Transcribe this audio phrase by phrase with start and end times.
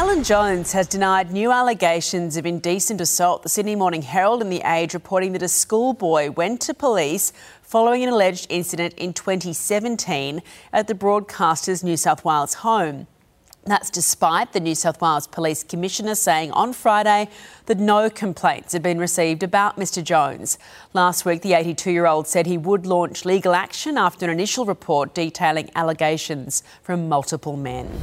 [0.00, 3.42] Alan Jones has denied new allegations of indecent assault.
[3.42, 8.02] The Sydney Morning Herald and The Age reporting that a schoolboy went to police following
[8.02, 10.40] an alleged incident in 2017
[10.72, 13.08] at the broadcaster's New South Wales home.
[13.66, 17.28] That's despite the New South Wales Police Commissioner saying on Friday
[17.66, 20.56] that no complaints have been received about Mr Jones.
[20.94, 24.64] Last week, the 82 year old said he would launch legal action after an initial
[24.64, 28.00] report detailing allegations from multiple men.